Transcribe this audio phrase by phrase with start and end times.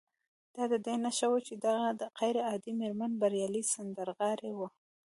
[0.55, 1.83] دا د دې نښه وه چې دغه
[2.19, 4.69] غير عادي مېرمن بريالۍ سندرغاړې وه